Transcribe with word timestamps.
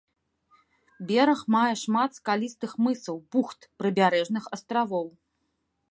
Бераг 1.11 1.41
мае 1.55 1.75
шмат 1.83 2.11
скалістых 2.21 2.71
мысаў, 2.87 3.17
бухт, 3.37 3.61
прыбярэжных 3.83 4.53
астравоў. 4.59 5.07